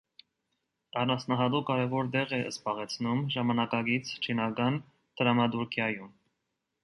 [1.01, 4.79] Առանձնահատուկ կարևոր տեղ է զբաղեցնում ժամանակակից չինական
[5.21, 6.11] դրամատուրգիայում։